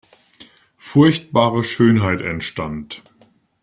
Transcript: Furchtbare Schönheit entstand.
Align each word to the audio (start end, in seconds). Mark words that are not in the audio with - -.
Furchtbare 0.79 1.61
Schönheit 1.61 2.21
entstand. 2.21 3.03